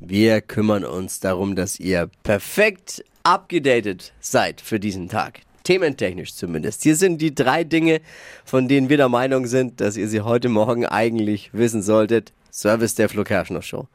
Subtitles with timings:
[0.00, 5.40] Wir kümmern uns darum, dass ihr perfekt abgedatet seid für diesen Tag.
[5.64, 6.82] Thementechnisch zumindest.
[6.84, 8.00] Hier sind die drei Dinge,
[8.44, 12.32] von denen wir der Meinung sind, dass ihr sie heute Morgen eigentlich wissen solltet.
[12.52, 13.88] Service der Flo Kerschner Show.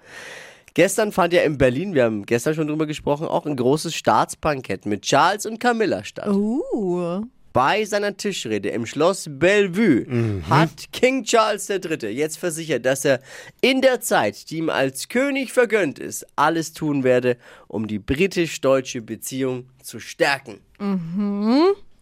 [0.74, 4.86] Gestern fand ja in Berlin, wir haben gestern schon drüber gesprochen, auch ein großes Staatsbankett
[4.86, 6.28] mit Charles und Camilla statt.
[6.28, 7.24] Uh.
[7.54, 12.08] Bei seiner Tischrede im Schloss Bellevue hat King Charles III.
[12.10, 13.22] jetzt versichert, dass er
[13.62, 19.04] in der Zeit, die ihm als König vergönnt ist, alles tun werde, um die britisch-deutsche
[19.04, 20.62] Beziehung zu stärken.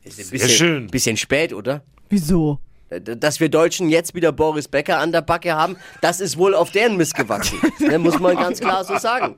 [0.03, 0.87] Ist ein bisschen, schön.
[0.87, 1.83] bisschen spät, oder?
[2.09, 2.59] Wieso?
[2.99, 6.71] Dass wir Deutschen jetzt wieder Boris Becker an der Backe haben, das ist wohl auf
[6.71, 7.57] deren Mist gewachsen.
[7.79, 9.37] Ne, muss man ganz klar so sagen.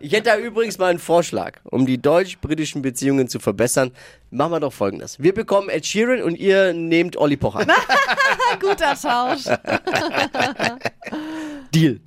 [0.00, 3.92] Ich hätte da übrigens mal einen Vorschlag, um die deutsch-britischen Beziehungen zu verbessern.
[4.30, 5.22] Machen wir doch folgendes.
[5.22, 7.66] Wir bekommen Ed Sheeran und ihr nehmt Olli Pocher.
[8.60, 9.44] Guter Tausch.
[11.74, 12.00] Deal.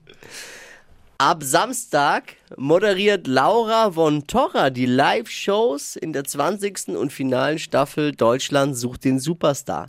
[1.18, 6.90] Ab Samstag moderiert Laura von Torra die Live-Shows in der 20.
[6.90, 9.88] und finalen Staffel Deutschland sucht den Superstar.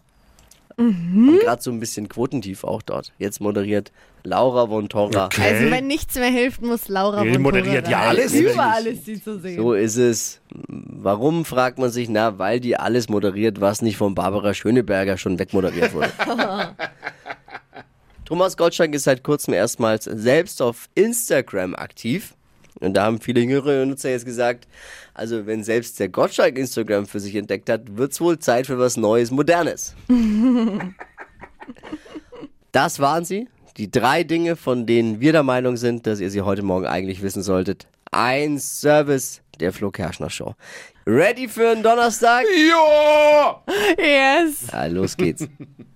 [0.79, 1.39] Mhm.
[1.43, 3.13] Gerade so ein bisschen Quotentief auch dort.
[3.19, 3.93] Jetzt moderiert
[4.25, 5.27] Laura von Torra.
[5.27, 5.55] Okay.
[5.55, 8.45] Also wenn nichts mehr hilft, muss Laura Die von moderiert ja alles, nicht?
[8.87, 9.57] ist sie zu sehen.
[9.57, 10.41] So ist es.
[10.69, 15.39] Warum, fragt man sich, na, weil die alles moderiert, was nicht von Barbara Schöneberger schon
[15.39, 16.11] wegmoderiert wurde.
[18.27, 22.35] Thomas Gottschalk ist seit kurzem erstmals selbst auf Instagram aktiv.
[22.81, 24.67] Und da haben viele jüngere Nutzer jetzt gesagt,
[25.15, 28.97] also wenn selbst der Gottschalk Instagram für sich entdeckt hat, wird's wohl Zeit für was
[28.97, 29.95] Neues, Modernes.
[32.73, 33.49] das waren sie.
[33.77, 37.23] Die drei Dinge, von denen wir der Meinung sind, dass ihr sie heute Morgen eigentlich
[37.23, 37.87] wissen solltet.
[38.11, 40.55] Ein Service der Flo Kerschner Show.
[41.07, 42.45] Ready für einen Donnerstag?
[42.69, 43.63] Ja!
[43.99, 44.67] Yes.
[44.73, 45.47] Ja, los geht's.